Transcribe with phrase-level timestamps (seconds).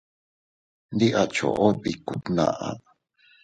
[0.93, 2.67] Ndi a choʼo bikku tnaʼa.